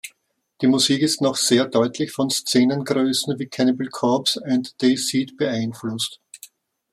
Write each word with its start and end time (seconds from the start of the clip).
Die 0.61 0.65
Musik 0.65 1.03
ist 1.03 1.21
noch 1.21 1.35
sehr 1.35 1.67
deutlich 1.67 2.11
von 2.11 2.31
Szenegrößen 2.31 3.37
wie 3.37 3.45
Cannibal 3.45 3.87
Corpse 3.91 4.39
und 4.39 4.81
Deicide 4.81 5.35
beeinflusst. 5.35 6.19